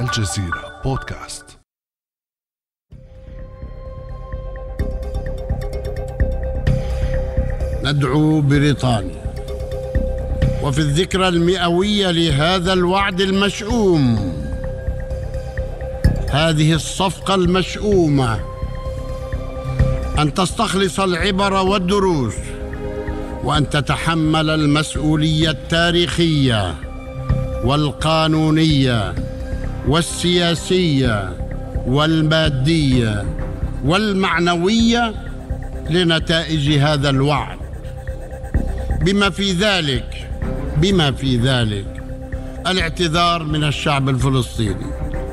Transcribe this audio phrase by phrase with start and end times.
[0.00, 1.44] الجزيرة بودكاست.
[7.84, 9.34] ندعو بريطانيا
[10.62, 14.32] وفي الذكرى المئوية لهذا الوعد المشؤوم.
[16.30, 18.40] هذه الصفقة المشؤومة
[20.18, 22.34] أن تستخلص العبر والدروس
[23.44, 26.74] وأن تتحمل المسؤولية التاريخية
[27.64, 29.14] والقانونية
[29.88, 31.36] والسياسية
[31.86, 33.24] والمادية
[33.84, 35.14] والمعنوية
[35.90, 37.58] لنتائج هذا الوعد.
[39.00, 40.28] بما في ذلك
[40.76, 41.86] بما في ذلك
[42.66, 44.86] الاعتذار من الشعب الفلسطيني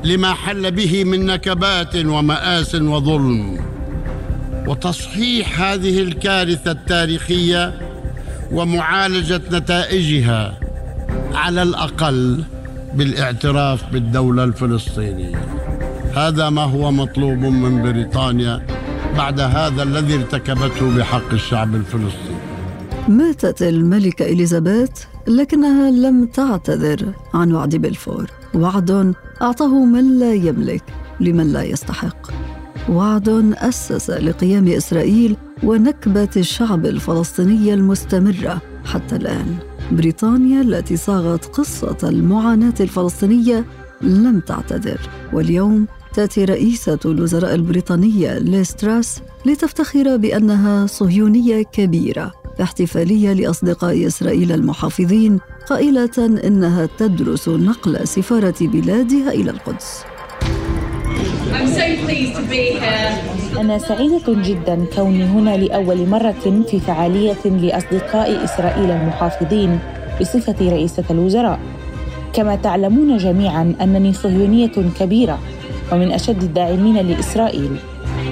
[0.04, 3.60] لما حل به من نكبات ومآس وظلم.
[4.68, 7.74] وتصحيح هذه الكارثة التاريخية
[8.52, 10.60] ومعالجة نتائجها
[11.34, 12.44] على الأقل
[12.96, 15.46] بالاعتراف بالدولة الفلسطينية.
[16.16, 18.66] هذا ما هو مطلوب من بريطانيا
[19.18, 22.44] بعد هذا الذي ارتكبته بحق الشعب الفلسطيني.
[23.08, 24.90] ماتت الملكة إليزابيث
[25.28, 28.32] لكنها لم تعتذر عن وعد بلفور.
[28.56, 30.84] وعد أعطاه من لا يملك
[31.20, 32.32] لمن لا يستحق.
[32.90, 39.58] وعد أسس لقيام إسرائيل ونكبة الشعب الفلسطيني المستمرة حتى الآن.
[39.96, 43.66] بريطانيا التي صاغت قصة المعاناة الفلسطينية
[44.02, 45.00] لم تعتذر.
[45.34, 52.32] واليوم تأتي رئيسة الوزراء البريطانية ليستراس لتفتخر بأنها صهيونية كبيرة.
[52.62, 60.04] احتفالية لأصدقاء إسرائيل المحافظين قائلة إنها تدرس نقل سفارة بلادها إلى القدس.
[63.60, 69.80] أنا سعيدة جدا كوني هنا لأول مرة في فعالية لأصدقاء إسرائيل المحافظين
[70.22, 71.60] بصفة رئيسة الوزراء.
[72.34, 75.40] كما تعلمون جميعا أنني صهيونية كبيرة
[75.92, 77.76] ومن أشد الداعمين لإسرائيل.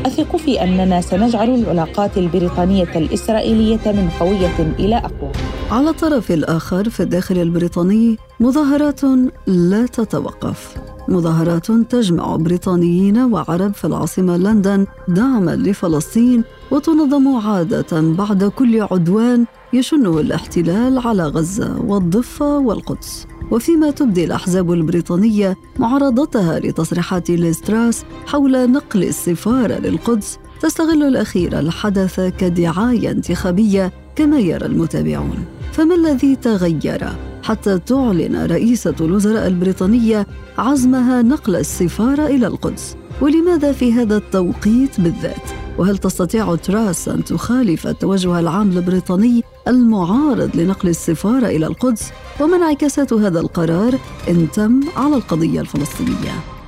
[0.05, 5.31] أثق في أننا سنجعل العلاقات البريطانية الإسرائيلية من قوية إلى أقوى.
[5.71, 9.01] على الطرف الآخر في الداخل البريطاني مظاهرات
[9.47, 10.75] لا تتوقف.
[11.07, 20.19] مظاهرات تجمع بريطانيين وعرب في العاصمة لندن دعما لفلسطين وتنظم عادة بعد كل عدوان يشنه
[20.19, 23.27] الاحتلال على غزة والضفة والقدس.
[23.51, 33.11] وفيما تبدي الأحزاب البريطانية معارضتها لتصريحات ليستراس حول نقل السفارة للقدس تستغل الأخير الحدث كدعاية
[33.11, 35.45] انتخابية كما يرى المتابعون.
[35.71, 43.93] فما الذي تغير؟ حتى تعلن رئيسة الوزراء البريطانية عزمها نقل السفارة إلى القدس ولماذا في
[43.93, 51.67] هذا التوقيت بالذات؟ وهل تستطيع تراس أن تخالف التوجه العام البريطاني المعارض لنقل السفارة إلى
[51.67, 56.60] القدس؟ وما انعكاسات هذا القرار إن تم على القضية الفلسطينية؟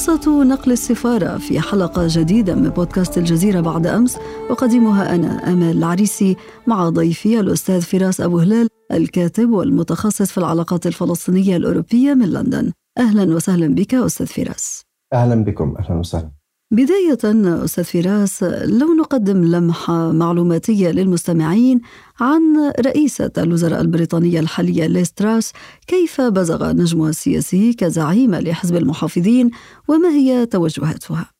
[0.00, 4.18] قصة نقل السفارة في حلقة جديدة من بودكاست الجزيرة بعد أمس
[4.50, 11.56] أقدمها أنا أمال العريسي مع ضيفي الأستاذ فراس أبو هلال الكاتب والمتخصص في العلاقات الفلسطينية
[11.56, 12.72] الأوروبية من لندن.
[12.98, 14.82] أهلا وسهلا بك أستاذ فراس.
[15.12, 16.30] أهلا بكم أهلا وسهلا.
[16.72, 17.18] بداية
[17.64, 21.80] أستاذ فراس لو نقدم لمحة معلوماتية للمستمعين
[22.20, 25.52] عن رئيسة الوزراء البريطانية الحالية ليستراس
[25.86, 29.50] كيف بزغ نجمها السياسي كزعيمة لحزب المحافظين
[29.88, 31.30] وما هي توجهاتها؟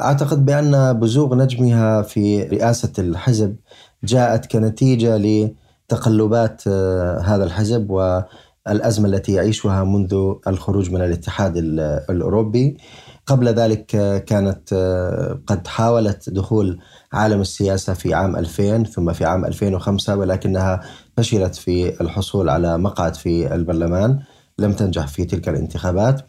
[0.00, 3.56] أعتقد بأن بزوغ نجمها في رئاسة الحزب
[4.04, 11.56] جاءت كنتيجة لتقلبات آه، هذا الحزب والأزمة التي يعيشها منذ الخروج من الاتحاد
[12.10, 12.76] الأوروبي
[13.26, 13.86] قبل ذلك
[14.24, 16.78] كانت آه، قد حاولت دخول
[17.12, 20.80] عالم السياسة في عام 2000 ثم في عام 2005 ولكنها
[21.16, 24.20] فشلت في الحصول على مقعد في البرلمان
[24.58, 26.22] لم تنجح في تلك الانتخابات.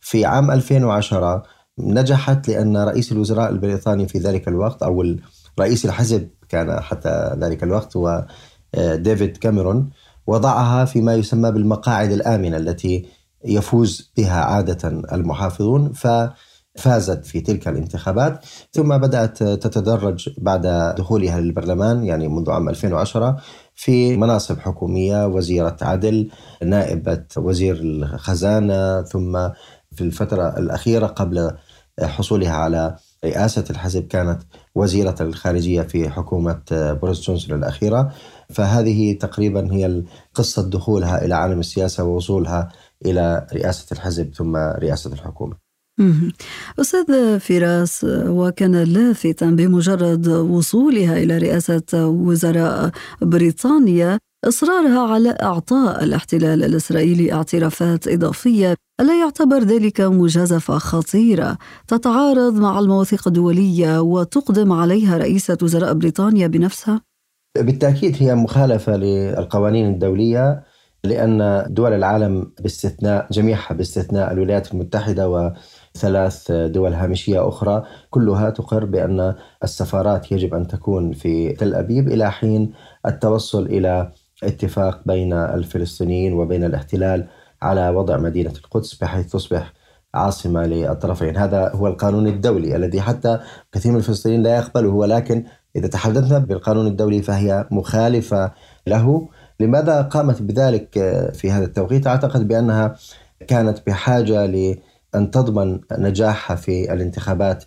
[0.00, 1.42] في عام 2010
[1.78, 5.16] نجحت لأن رئيس الوزراء البريطاني في ذلك الوقت أو
[5.60, 8.26] رئيس الحزب كان حتى ذلك الوقت هو
[8.74, 9.90] آه، ديفيد كاميرون
[10.26, 13.06] وضعها فيما يسمى بالمقاعد الآمنة التي
[13.44, 18.44] يفوز بها عادة المحافظون ففازت في تلك الانتخابات.
[18.72, 23.36] ثم بدأت تتدرج بعد دخولها للبرلمان يعني منذ عام 2010
[23.74, 26.30] في مناصب حكومية وزيرة عدل
[26.64, 29.48] نائبة وزير الخزانة ثم
[29.92, 31.50] في الفترة الأخيرة قبل
[32.02, 34.42] حصولها على رئاسة الحزب كانت
[34.74, 38.12] وزيرة الخارجية في حكومة بوريس جونسون الأخيرة.
[38.50, 40.02] فهذه تقريبا هي
[40.34, 42.68] قصة دخولها إلى عالم السياسة ووصولها
[43.06, 45.64] إلى رئاسة الحزب ثم رئاسة الحكومة.
[46.80, 52.90] أستاذ فراس وكان لافتا بمجرد وصولها إلى رئاسة وزراء
[53.22, 61.58] بريطانيا إصرارها على إعطاء الاحتلال الإسرائيلي اعترافات إضافية ألا يعتبر ذلك مجازفة خطيرة؟
[61.88, 67.00] تتعارض مع المواثيق الدولية وتقدم عليها رئيسة وزراء بريطانيا بنفسها؟
[67.58, 70.64] بالتأكيد هي مخالفة للقوانين الدولية
[71.04, 75.28] لأن دول العالم باستثناء جميعها باستثناء الولايات المتحدة
[75.94, 79.34] وثلاث دول هامشية أخرى كلها تقر بأن
[79.64, 82.72] السفارات يجب أن تكون في تل أبيب إلى حين
[83.06, 84.12] التوصل إلى
[84.42, 87.26] اتفاق بين الفلسطينيين وبين الاحتلال
[87.62, 89.72] على وضع مدينة القدس بحيث تصبح
[90.14, 91.36] عاصمة للطرفين.
[91.36, 93.38] هذا هو القانون الدولي الذي حتى
[93.72, 95.44] كثير من الفلسطينيين لا يقبله ولكن
[95.76, 98.52] إذا تحدثنا بالقانون الدولي فهي مخالفة
[98.86, 99.28] له.
[99.60, 100.88] لماذا قامت بذلك
[101.34, 102.96] في هذا التوقيت؟ أعتقد بأنها
[103.48, 107.64] كانت بحاجة لأن تضمن نجاحها في الانتخابات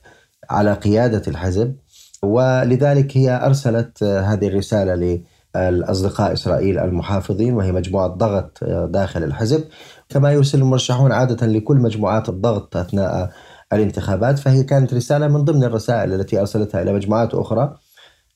[0.50, 1.76] على قيادة الحزب
[2.24, 5.22] ولذلك هي أرسلت هذه الرسالة
[5.56, 9.64] للأصدقاء إسرائيل المحافظين وهي مجموعة ضغط داخل الحزب.
[10.10, 13.32] كما يرسل المرشحون عادة لكل مجموعات الضغط أثناء
[13.74, 17.78] الانتخابات فهي كانت رسالة من ضمن الرسائل التي أرسلتها إلى مجموعات أخرى.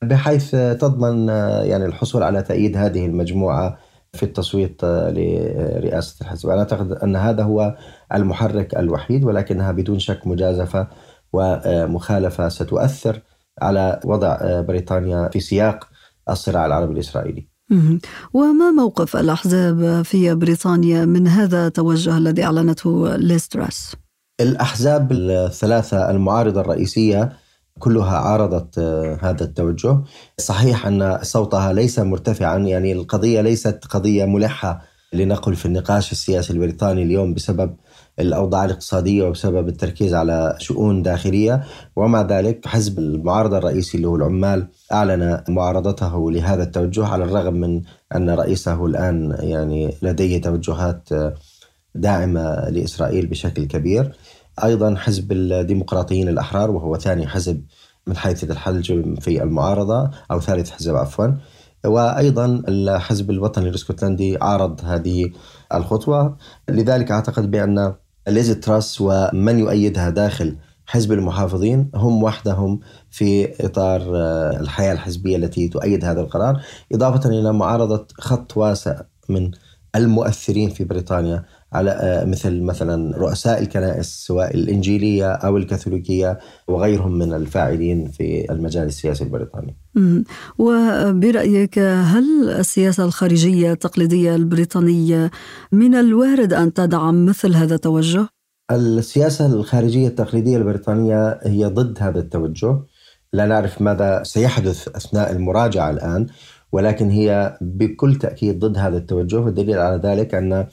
[0.03, 1.27] بحيث تضمن
[1.63, 3.77] يعني الحصول على تأييد هذه المجموعة
[4.13, 6.49] في التصويت لرئاسة الحزب.
[6.49, 7.75] أنا أعتقد أن هذا هو
[8.13, 10.87] المحرك الوحيد ولكنها بدون شك مجازفة
[11.33, 13.21] ومخالفة ستؤثر
[13.61, 15.87] على وضع بريطانيا في سياق
[16.29, 17.47] الصراع العربي الإسرائيلي.
[18.33, 23.95] وما موقف الأحزاب في بريطانيا من هذا التوجه الذي أعلنته ليستراس؟
[24.41, 27.33] الأحزاب الثلاثة المعارضة الرئيسية
[27.79, 29.97] كلها عارضت آه، هذا التوجه.
[30.37, 34.81] صحيح أن صوتها ليس مرتفعا يعني القضية ليست قضية ملحة
[35.13, 37.75] لنقل في النقاش السياسي البريطاني اليوم بسبب
[38.19, 41.63] الأوضاع الاقتصادية وبسبب التركيز على شؤون داخلية.
[41.95, 47.81] ومع ذلك حزب المعارضة الرئيسي اللي هو العمال أعلن معارضته لهذا التوجه على الرغم من
[48.15, 51.33] أن رئيسه الآن يعني لديه توجهات آه،
[51.95, 54.11] داعمة لإسرائيل بشكل كبير.
[54.63, 57.63] أيضا حزب الديمقراطيين الأحرار وهو ثاني حزب
[58.07, 61.27] من حيث الحجم في المعارضة أو ثالث حزب عفوا.
[61.85, 65.31] وأيضا الحزب الوطني الإسكتلندي عارض هذه
[65.73, 66.37] الخطوة.
[66.69, 67.93] لذلك أعتقد بأن
[68.27, 72.79] ليز تراس ومن يؤيدها داخل حزب المحافظين هم وحدهم
[73.09, 74.01] في إطار
[74.59, 76.61] الحياة الحزبية التي تؤيد هذا القرار
[76.93, 79.51] إضافة إلى معارضة خط واسع من
[79.95, 87.33] المؤثرين في بريطانيا على آه، مثل مثلا رؤساء الكنائس سواء الإنجيلية أو الكاثوليكية وغيرهم من
[87.33, 89.75] الفاعلين في المجال السياسي البريطاني.
[90.57, 95.31] وبرأيك هل السياسة الخارجية التقليدية البريطانية
[95.71, 98.27] من الوارد أن تدعم مثل هذا التوجه؟
[98.71, 102.79] السياسة الخارجية التقليدية البريطانية هي ضد هذا التوجه.
[103.33, 106.27] لا نعرف ماذا سيحدث أثناء المراجعة الآن
[106.71, 109.39] ولكن هي بكل تأكيد ضد هذا التوجه.
[109.39, 110.67] والدليل على ذلك أن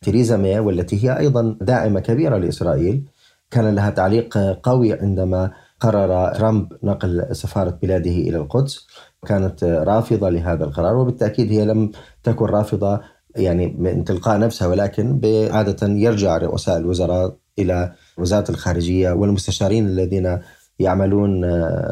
[0.00, 3.04] تيريزا ماي والتي هي أيضا داعمة كبيرة لإسرائيل.
[3.50, 5.50] كان لها تعليق قوي عندما
[5.80, 8.86] قرر ترامب نقل سفارة بلاده إلى القدس.
[9.26, 11.90] كانت رافضة لهذا القرار وبالتأكيد هي لم
[12.22, 13.00] تكن رافضة
[13.36, 15.20] يعني من تلقاء نفسها ولكن
[15.52, 20.38] عادة يرجع رؤساء الوزراء إلى وزارة الخارجية والمستشارين الذين
[20.78, 21.40] يعملون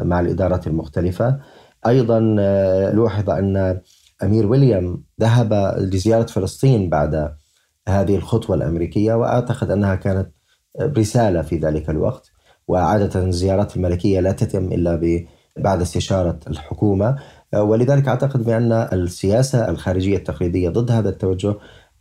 [0.07, 1.39] مع الإدارات المختلفة.
[1.87, 2.19] أيضا
[2.93, 3.81] لوحظ أن
[4.23, 7.31] أمير ويليام ذهب لزيارة فلسطين بعد
[7.87, 10.31] هذه الخطوة الأمريكية وأعتقد أنها كانت
[10.81, 12.31] رسالة في ذلك الوقت.
[12.67, 15.25] وعادة الزيارات الملكية لا تتم إلا
[15.57, 17.15] بعد استشارة الحكومة.
[17.55, 21.55] ولذلك أعتقد بأن السياسة الخارجية التقليدية ضد هذا التوجه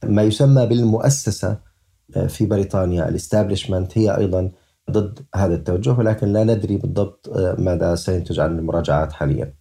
[0.04, 1.58] ما يسمى بالمؤسسة
[2.28, 4.50] في بريطانيا الإستابليشمنت هي أيضا
[4.90, 5.92] ضد هذا التوجه.
[5.92, 9.54] ولكن لا ندري بالضبط ماذا سينتج عن المراجعات حاليا.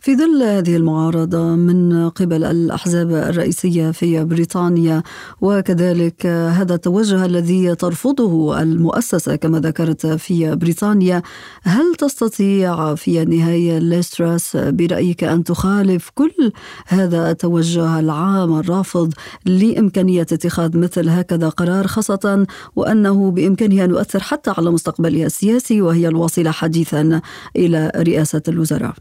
[0.00, 5.02] في ظل هذه المعارضة من قبل الأحزاب الرئيسية في بريطانيا
[5.40, 11.22] وكذلك هذا التوجه الذي ترفضه المؤسسة كما ذكرت في بريطانيا
[11.62, 16.52] هل تستطيع في النهاية ليستراس برأيك أن تخالف كل
[16.86, 19.12] هذا التوجه العام الرافض
[19.46, 26.08] لإمكانية اتخاذ مثل هكذا قرار خاصة وأنه بإمكانها أن يؤثر حتى على مستقبلها السياسي وهي
[26.08, 27.20] الواصلة حديثا
[27.56, 28.94] إلى رئاسة الوزراء؟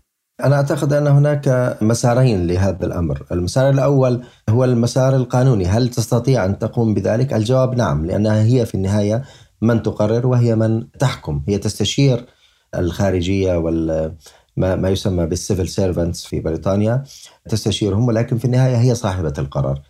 [0.43, 3.25] أنا أعتقد أن هناك مسارين لهذا الأمر.
[3.31, 5.65] المسار الأول هو المسار القانوني.
[5.65, 9.23] هل تستطيع أن تقوم بذلك؟ الجواب نعم لأنها هي في النهاية
[9.61, 11.43] من تقرر وهي من تحكم.
[11.47, 12.25] هي تستشير
[12.75, 14.13] الخارجية وال
[14.57, 17.03] ما يسمى بال civil servants في بريطانيا
[17.49, 19.81] تستشيرهم ولكن في النهاية هي صاحبة القرار.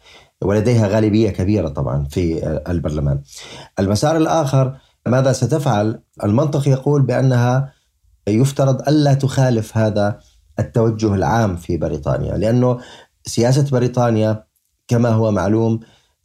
[0.42, 3.22] ولديها غالبية كبيرة طبعا في البرلمان.
[3.80, 4.77] المسار الآخر
[5.08, 7.74] ماذا ستفعل؟ المنطق يقول بأنها
[8.27, 10.20] يفترض ألا تخالف هذا
[10.60, 12.80] التوجه العام في بريطانيا لأنه
[13.26, 14.44] سياسة بريطانيا
[14.88, 15.80] كما هو معلوم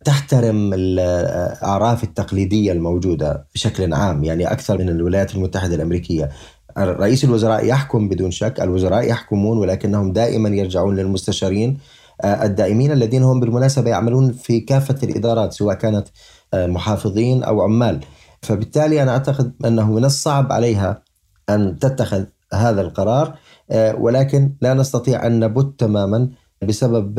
[0.04, 6.30] تحترم الأعراف التقليدية الموجودة بشكل عام يعني أكثر من الولايات المتحدة الأمريكية.
[6.78, 11.78] رئيس الوزراء يحكم بدون شك الوزراء يحكمون ولكنهم دائما يرجعون للمستشارين
[12.20, 16.08] آه، الدائمين الذين هم بالمناسبة يعملون في كافة الإدارات سواء كانت
[16.54, 18.00] آه، محافظين أو عمال.
[18.42, 21.02] فبالتالي أنا أعتقد أنه من الصعب عليها
[21.48, 22.24] أن تتخذ
[22.54, 23.38] هذا القرار.
[23.74, 26.28] ولكن لا نستطيع أن نبت تماما
[26.62, 27.18] بسبب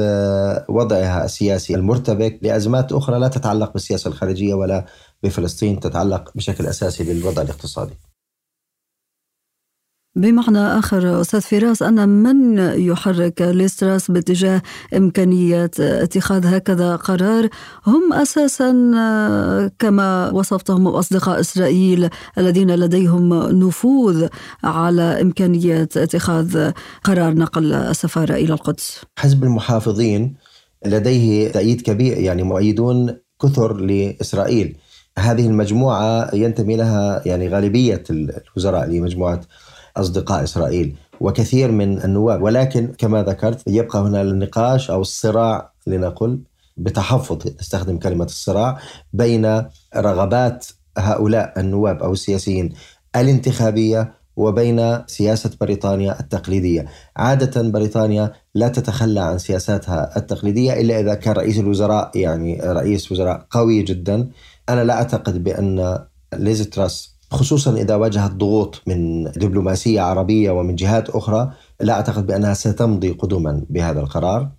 [0.70, 4.86] وضعها السياسي المرتبك لأزمات أخرى لا تتعلق بالسياسة الخارجية ولا
[5.24, 7.94] بفلسطين تتعلق بشكل أساسي بالوضع الاقتصادي.
[10.16, 14.62] بمعنى آخر أستاذ فراس أن من يحرك ليستراس باتجاه
[14.98, 17.50] إمكانية اتخاذ هكذا قرار؟
[17.88, 18.72] هم أساسا
[19.80, 24.28] كما وصفتهم أصدقاء إسرائيل الذين لديهم نفوذ
[24.64, 26.72] على إمكانية اتخاذ
[27.04, 29.02] قرار نقل السفارة إلى القدس.
[29.18, 30.36] حزب المحافظين
[30.86, 34.76] لديه تأييد كبير يعني مؤيدون كثر لإسرائيل.
[35.20, 39.42] هذه المجموعة ينتمي لها يعني غالبية الوزراء لمجموعة
[39.98, 42.42] أصدقاء إسرائيل وكثير من النواب.
[42.42, 46.40] ولكن كما ذكرت يبقى هنا النقاش أو الصراع لنقل
[46.78, 48.80] بتحفظ استخدم كلمة الصراع
[49.14, 49.64] بين
[49.96, 50.66] رغبات
[50.98, 52.74] هؤلاء النواب أو السياسيين
[53.16, 56.86] الانتخابية وبين سياسة بريطانيا التقليدية.
[57.18, 63.48] عادة بريطانيا لا تتخلى عن سياساتها التقليدية إلا إذا كان رئيس الوزراء يعني رئيس وزراء
[63.50, 64.30] قوي جدا.
[64.70, 66.00] أنا لا أعتقد بأن
[66.34, 72.54] ليز تراس خصوصا إذا واجهت ضغوط من دبلوماسية عربية ومن جهات أخرى لا أعتقد بأنها
[72.54, 74.50] ستمضي قدما بهذا القرار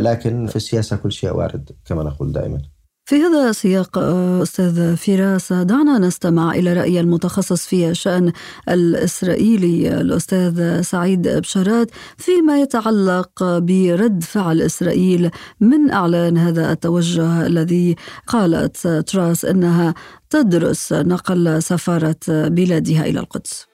[0.00, 2.62] لكن في السياسة كل شيء وارد كما نقول دائما.
[3.10, 3.98] في هذا السياق
[4.42, 8.32] أستاذ فراس دعنا نستمع إلى رأي المتخصص في الشان
[8.68, 18.88] الإسرائيلي الأستاذ سعيد بشارات فيما يتعلق برد فعل إسرائيل من إعلان هذا التوجه الذي قالت
[18.88, 19.94] تراس إنها
[20.30, 23.69] تدرس نقل سفارة بلادها إلى القدس.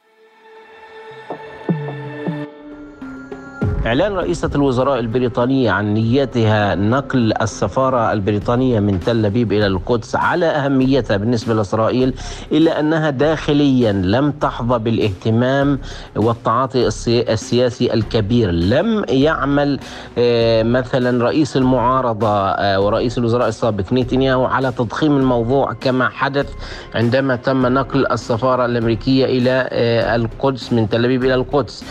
[3.87, 10.47] إعلان رئيسة الوزراء البريطانية عن نيتها نقل السفارة البريطانية من تل أبيب إلى القدس على
[10.47, 12.15] أهميتها بالنسبة لإسرائيل
[12.53, 15.79] إلا أنها داخليا لم تحظى بالاهتمام
[16.17, 18.51] والتعاطي السياسي الكبير.
[18.51, 19.79] لم يعمل
[20.19, 26.51] آه، مثلا رئيس المعارضة آه، ورئيس الوزراء السابق نتنياهو على تضخيم الموضوع كما حدث
[26.95, 31.85] عندما تم نقل السفارة الأمريكية إلى آه، القدس من تل أبيب إلى القدس.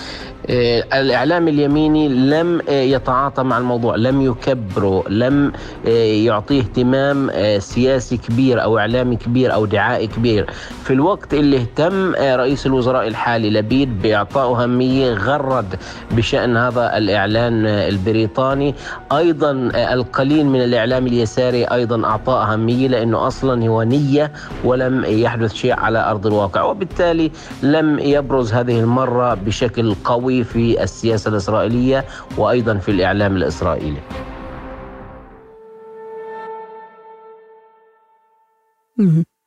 [0.49, 5.51] آه، الإعلام اليميني لم آه، يتعاطى مع الموضوع لم يكبره لم
[5.87, 10.45] آه، يعطيه اهتمام سياسي كبير أو إعلامي كبير أو دعائي كبير.
[10.83, 15.75] في الوقت اللي اهتم رئيس الوزراء الحالي لبيد بإعطائه أهمية غرد
[16.11, 18.75] بشأن هذا الإعلان البريطاني.
[19.11, 24.31] أيضا القليل من الإعلام اليساري أيضا أعطاه أهمية لأنه أصلا هو نية
[24.63, 27.31] ولم يحدث شيء على أرض الواقع وبالتالي
[27.63, 32.05] لم يبرز هذه المرة بشكل قوي قوي في السياسة الإسرائيلية
[32.37, 34.01] وأيضا في الإعلام الإسرائيلي.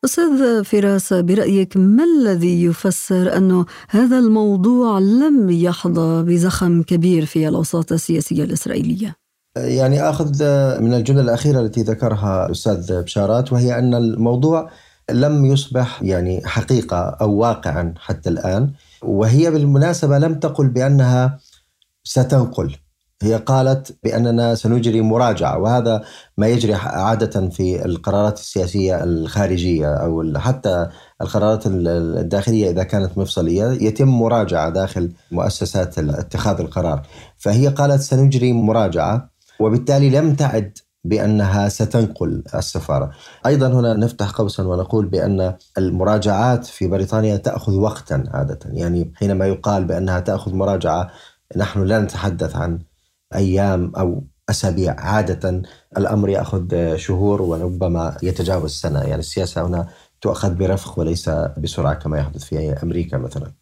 [0.05, 7.93] أستاذ فراس برأيك ما الذي يفسر أن هذا الموضوع لم يحظى بزخم كبير في الأوساط
[7.93, 9.17] السياسية الإسرائيلية؟
[9.57, 10.45] يعني أخذ
[10.81, 14.71] من الجملة الأخيرة التي ذكرها الأستاذ بشارات وهي أن الموضوع
[15.11, 18.73] لم يصبح يعني حقيقة أو واقعا حتى الآن.
[19.03, 21.39] وهي بالمناسبة لم تقل بأنها
[22.05, 22.77] ستنقل.
[23.23, 26.03] هي قالت بأننا سنجري مراجعة وهذا
[26.39, 30.89] ما يجري عادة في القرارات السياسية الخارجية أو حتى
[31.21, 33.65] القرارات الداخلية إذا كانت مفصلية.
[33.65, 37.07] يتم مراجعة داخل مؤسسات اتخاذ القرار.
[37.37, 43.11] فهي قالت سنجري مراجعة وبالتالي لم تعد بأنها ستنقل السفارة.
[43.47, 49.85] أيضا هنا نفتح قوسا ونقول بأن المراجعات في بريطانيا تأخذ وقتا عادة، يعني حينما يقال
[49.85, 51.11] بأنها تأخذ مراجعة
[51.57, 52.79] نحن لا نتحدث عن
[53.35, 55.63] أيام أو أسابيع، عادة
[55.99, 59.89] الأمر يأخذ شهور وربما يتجاوز سنة، يعني السياسة هنا
[60.21, 61.29] تؤخذ برفق وليس
[61.59, 63.53] بسرعة كما يحدث في أمريكا مثلا.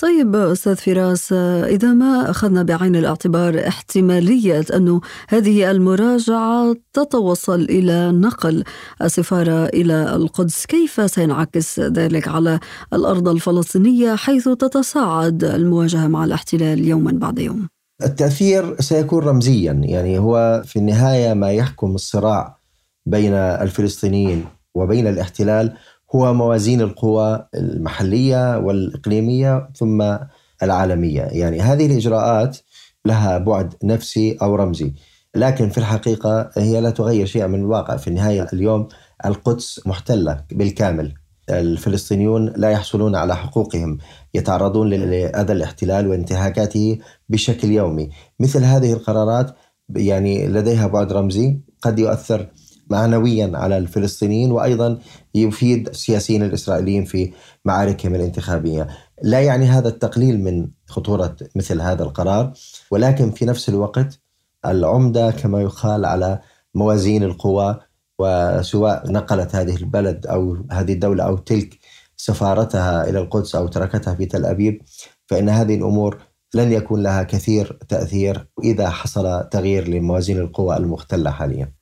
[0.00, 8.64] طيب أستاذ فراس إذا ما أخذنا بعين الاعتبار احتمالية انه هذه المراجعة تتوصل إلى نقل
[9.02, 12.60] السفارة إلى القدس كيف سينعكس ذلك على
[12.92, 17.68] الأرض الفلسطينية حيث تتصاعد المواجهة مع الاحتلال يوما بعد يوم؟
[18.02, 22.58] التأثير سيكون رمزيا يعني هو في النهاية ما يحكم الصراع
[23.06, 25.76] بين الفلسطينيين وبين الاحتلال
[26.14, 30.16] هو موازين القوى المحلية والإقليمية ثم
[30.62, 32.58] العالمية، يعني هذه الإجراءات
[33.04, 34.92] لها بعد نفسي أو رمزي.
[35.34, 37.96] لكن في الحقيقة هي لا تغير شيئا من الواقع.
[37.96, 38.88] في النهاية اليوم
[39.26, 41.14] القدس محتلة بالكامل.
[41.50, 43.98] الفلسطينيون لا يحصلون على حقوقهم.
[44.34, 46.98] يتعرضون لأذى الاحتلال وانتهاكاته
[47.28, 48.10] بشكل يومي.
[48.40, 49.56] مثل هذه القرارات
[49.96, 52.46] يعني لديها بعد رمزي قد يؤثر
[52.90, 54.98] معنويا على الفلسطينيين وأيضا
[55.34, 57.32] يفيد السياسيين الإسرائيليين في
[57.64, 58.88] معاركهم الانتخابية.
[59.22, 62.52] لا يعني هذا التقليل من خطورة مثل هذا القرار
[62.90, 64.20] ولكن في نفس الوقت
[64.66, 66.40] العمدة كما يقال على
[66.74, 67.78] موازين القوى
[68.18, 71.78] وسواء نقلت هذه البلد أو هذه الدولة أو تلك
[72.16, 74.82] سفارتها إلى القدس أو تركتها في تل أبيب
[75.26, 76.18] فإن هذه الأمور
[76.54, 81.75] لن يكون لها كثير تأثير إذا حصل تغيير لموازين القوى المختلة حاليا.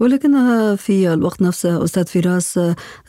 [0.00, 2.60] ولكنها في الوقت نفسه أستاذ فراس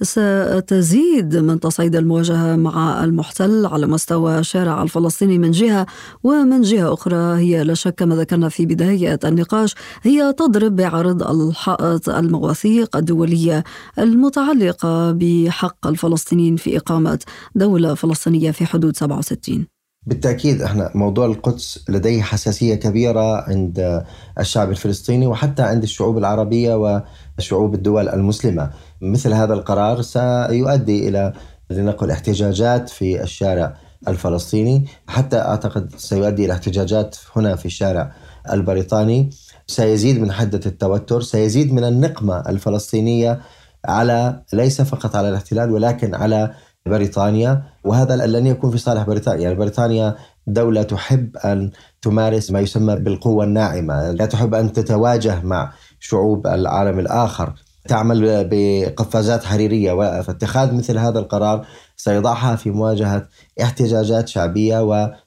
[0.02, 5.86] ستزيد من تصعيد المواجهة مع المحتل على مستوى الشارع الفلسطيني من جهة
[6.24, 7.38] ومن جهة أخرى.
[7.40, 13.64] هي لا شك كما ذكرنا في بداية النقاش هي تضرب بعرض الحائط المواثيق الدولية
[14.00, 17.20] المتعلقة بحق الفلسطينيين في إقامة
[17.56, 19.77] دولة فلسطينية في حدود 67
[20.08, 24.04] بالتأكيد إحنا موضوع القدس لديه حساسية كبيرة عند
[24.40, 27.02] الشعب الفلسطيني وحتى عند الشعوب العربية
[27.38, 28.70] وشعوب الدول المسلمة.
[29.02, 31.34] مثل هذا القرار سيؤدي إلى
[31.70, 33.74] لنقل احتجاجات في الشارع
[34.08, 38.12] الفلسطيني حتى أعتقد سيؤدي إلى احتجاجات هنا في الشارع
[38.52, 39.30] البريطاني
[39.68, 43.40] سيزيد من حدة التوتر، سيزيد من النقمة الفلسطينية
[43.86, 46.52] على ليس فقط على الاحتلال ولكن على
[46.88, 49.42] بريطانيا وهذا لن يكون في صالح بريطانيا.
[49.42, 50.16] يعني بريطانيا
[50.48, 54.12] دولة تحب أن تمارس ما يسمى بالقوة الناعمة.
[54.12, 57.54] لا تحب أن تتواجه مع شعوب العالم الآخر.
[57.88, 61.66] تعمل بقفازات حريرية فاتخاذ مثل هذا القرار
[61.98, 63.28] سيضعها في مواجهة
[63.62, 64.84] احتجاجات شعبية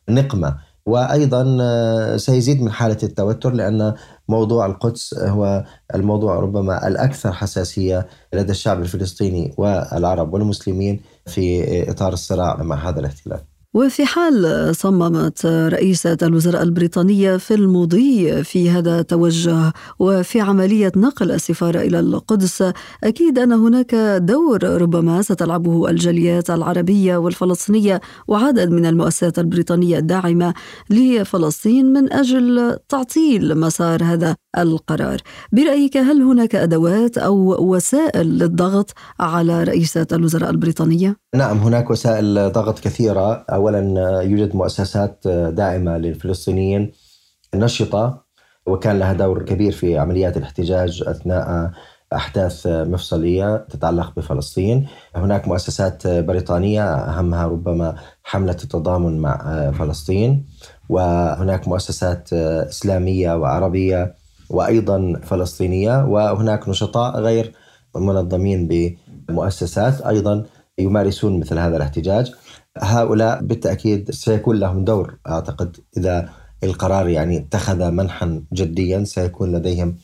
[0.08, 0.69] ونقمة.
[0.86, 3.94] وأيضا آه، سيزيد من حالة التوتر لأن
[4.28, 12.62] موضوع القدس هو الموضوع ربما الأكثر حساسية لدى الشعب الفلسطيني والعرب والمسلمين في إطار الصراع
[12.62, 13.49] مع هذا الاحتلال.
[13.74, 21.80] وفي حال صممت رئيسة الوزراء البريطانية في المضي في هذا التوجه وفي عملية نقل السفارة
[21.80, 22.72] إلى القدس
[23.04, 30.54] أكيد أن هناك دور ربما ستلعبه الجاليات العربية والفلسطينية وعدد من المؤسسات البريطانية الداعمة
[30.90, 35.20] لفلسطين من أجل تعطيل مسار هذا القرار
[35.52, 42.78] برأيك هل هناك أدوات أو وسائل للضغط على رئيسة الوزراء البريطانية؟ نعم هناك وسائل ضغط
[42.78, 46.92] كثيرة أولا يوجد مؤسسات داعمة للفلسطينيين.
[47.54, 48.24] نشطة
[48.66, 51.70] وكان لها دور كبير في عمليات الاحتجاج أثناء
[52.12, 54.86] أحداث مفصلية تتعلق بفلسطين.
[55.16, 60.46] هناك مؤسسات بريطانية أهمها ربما حملة التضامن مع فلسطين.
[60.88, 62.32] وهناك مؤسسات
[62.72, 64.14] إسلامية وعربية
[64.50, 66.04] وأيضا فلسطينية.
[66.04, 67.52] وهناك نشطاء غير
[67.96, 68.68] منظمين
[69.28, 70.44] بمؤسسات أيضا
[70.78, 72.32] يمارسون مثل هذا الاحتجاج.
[72.78, 75.18] هؤلاء بالتأكيد سيكون لهم دور.
[75.28, 76.28] أعتقد إذا
[76.64, 79.96] القرار يعني اتخذ منحا جديا سيكون لديهم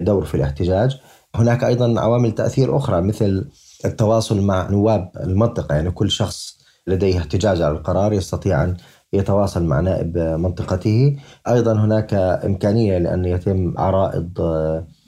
[0.00, 1.00] دور في الاحتجاج.
[1.34, 3.48] هناك أيضا عوامل تأثير أخرى مثل
[3.84, 5.74] التواصل مع نواب المنطقة.
[5.74, 8.76] يعني كل شخص لديه احتجاج على القرار يستطيع أن
[9.12, 11.16] يتواصل مع نائب منطقته.
[11.48, 14.38] أيضا هناك إمكانية لأن يتم عرائض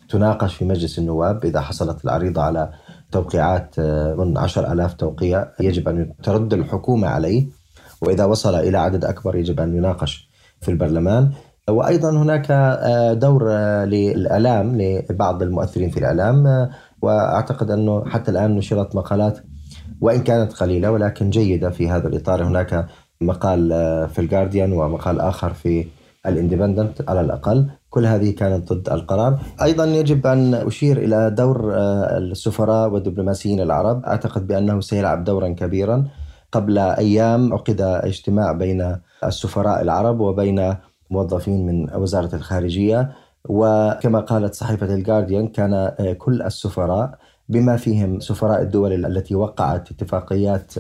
[0.09, 2.73] تناقش في مجلس النواب إذا حصلت العريضة على
[3.15, 7.47] توقيعات آه، من عشر ألاف توقيع يجب أن ترد الحكومة عليه
[8.03, 10.29] وإذا وصل إلى عدد أكبر يجب أن يناقش
[10.61, 11.31] في البرلمان.
[11.69, 13.51] وأيضا هناك آه، دور
[13.85, 16.69] للإعلام لبعض المؤثرين في الإعلام
[17.03, 19.39] وأعتقد أنه حتى الآن نشرت مقالات
[20.01, 22.45] وإن كانت قليلة ولكن جيدة في هذا الإطار.
[22.45, 22.87] هناك
[23.21, 25.87] مقال آه، في الجارديان ومقال آخر في
[26.27, 27.71] الإندبندنت على الأقل.
[27.91, 29.39] كل هذه كانت ضد القرار.
[29.63, 34.05] أيضا يجب أن أشير إلى دور آه، السفراء والدبلوماسيين العرب.
[34.05, 36.05] أعتقد بأنه سيلعب دورا كبيرا.
[36.53, 40.75] قبل أيام عقد اجتماع بين السفراء العرب وبين
[41.11, 43.13] موظفين من وزارة الخارجية.
[43.49, 50.73] وكما قالت صحيفة الجارديان كان آه، كل السفراء بما فيهم سفراء الدول التي وقعت اتفاقيات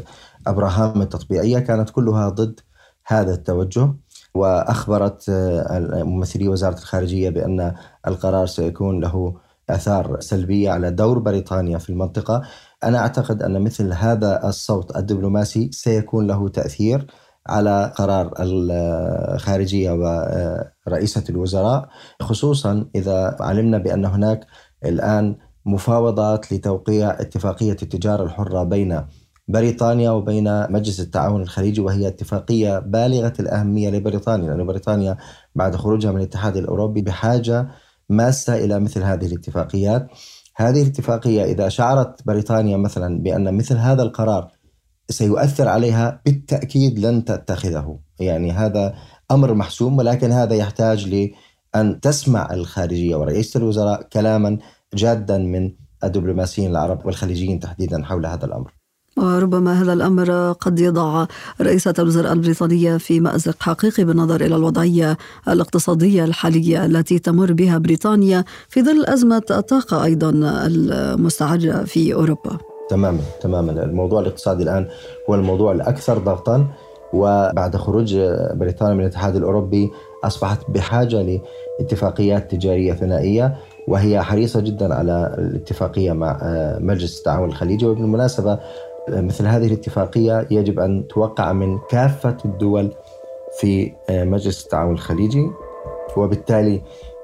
[0.46, 2.60] أبراهام التطبيعية كانت كلها ضد
[3.06, 3.94] هذا التوجه.
[4.34, 7.74] وأخبرت آه، ممثلي وزارة الخارجية بأن
[8.06, 9.34] القرار سيكون له
[9.70, 12.42] آثار سلبية على دور بريطانيا في المنطقة.
[12.84, 17.06] أنا أعتقد أن مثل هذا الصوت الدبلوماسي سيكون له تأثير
[17.46, 19.90] على قرار الخارجية
[20.86, 21.88] ورئيسة الوزراء
[22.22, 24.46] خصوصا إذا علمنا بأن هناك
[24.84, 29.04] الآن مفاوضات لتوقيع اتفاقية التجارة الحرة بين
[29.48, 35.16] بريطانيا وبين مجلس التعاون الخليجي وهي اتفاقية بالغة الأهمية لبريطانيا لأن بريطانيا
[35.54, 37.68] بعد خروجها من الاتحاد الأوروبي بحاجة
[38.08, 40.08] ماسة إلى مثل هذه الاتفاقيات.
[40.56, 44.50] هذه الاتفاقية إذا شعرت بريطانيا مثلا بأن مثل هذا القرار
[45.10, 47.98] سيؤثر عليها بالتأكيد لن تتخذه.
[48.20, 48.94] يعني هذا
[49.30, 54.58] أمر محسوم ولكن هذا يحتاج لأن تسمع الخارجية ورئيسة الوزراء كلاما
[54.94, 55.72] جادا من
[56.04, 58.73] الدبلوماسيين العرب والخليجيين تحديدا حول هذا الأمر.
[59.24, 61.26] وربما هذا الأمر قد يضع
[61.60, 65.16] رئيسة الوزراء البريطانية في مأزق حقيقي بالنظر إلى الوضعية
[65.48, 70.30] الاقتصادية الحالية التي تمر بها بريطانيا في ظل أزمة الطاقة أيضا
[70.66, 72.58] المستعجله في أوروبا.
[72.90, 74.86] تماما تماما الموضوع الاقتصادي الآن
[75.30, 76.66] هو الموضوع الأكثر ضغطا
[77.12, 78.16] وبعد خروج
[78.54, 79.90] بريطانيا من الاتحاد الأوروبي
[80.24, 81.40] أصبحت بحاجة
[81.80, 83.56] لاتفاقيات تجارية ثنائية
[83.88, 86.38] وهي حريصة جدا على الاتفاقية مع
[86.80, 88.58] مجلس التعاون الخليجي وبالمناسبة
[89.08, 92.92] مثل هذه الاتفاقية يجب أن توقع من كافة الدول
[93.60, 95.50] في مجلس التعاون الخليجي.
[96.16, 96.82] وبالتالي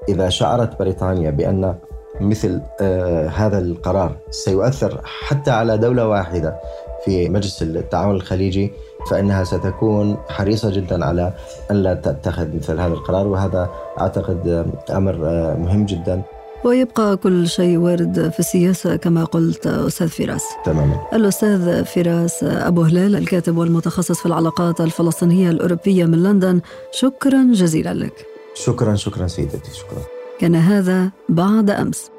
[0.09, 1.75] إذا شعرت بريطانيا بأن
[2.21, 6.61] مثل آه هذا القرار سيؤثر حتى على دولة واحدة
[7.05, 8.73] في مجلس التعاون الخليجي
[9.11, 11.33] فإنها ستكون حريصة جدا على
[11.71, 13.27] أن لا تتخذ مثل هذا القرار.
[13.27, 16.23] وهذا أعتقد أمر آه مهم جدا.
[16.65, 20.45] ويبقى كل شيء وارد في السياسة كما قلت أستاذ فراس.
[20.65, 21.01] تماما.
[21.13, 26.61] الأستاذ فراس أبو هلال الكاتب والمتخصص في العلاقات الفلسطينية الأوروبية من لندن
[26.93, 28.27] شكرا جزيلا لك.
[28.55, 30.03] شكرا شكرا سيدتي شكرا.
[30.41, 32.11] كان هذا بعد أمس.